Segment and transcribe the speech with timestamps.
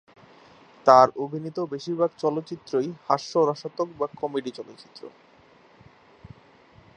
[0.85, 5.01] তার অভিনীত বেশিরভাগ চলচ্চিত্রই হাস্য-রসাত্মক বা কমেডি চলচ্চিত্র।